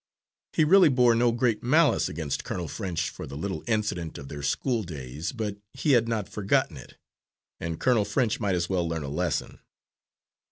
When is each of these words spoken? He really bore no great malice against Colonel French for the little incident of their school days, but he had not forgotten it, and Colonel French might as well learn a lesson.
He 0.53 0.63
really 0.63 0.89
bore 0.89 1.13
no 1.13 1.31
great 1.31 1.61
malice 1.61 2.09
against 2.09 2.43
Colonel 2.43 2.67
French 2.67 3.11
for 3.11 3.27
the 3.27 3.37
little 3.37 3.63
incident 3.67 4.17
of 4.17 4.29
their 4.29 4.41
school 4.41 4.81
days, 4.81 5.31
but 5.31 5.57
he 5.73 5.91
had 5.91 6.07
not 6.07 6.27
forgotten 6.27 6.75
it, 6.75 6.97
and 7.59 7.79
Colonel 7.79 8.03
French 8.03 8.39
might 8.39 8.55
as 8.55 8.67
well 8.67 8.89
learn 8.89 9.03
a 9.03 9.09
lesson. 9.09 9.59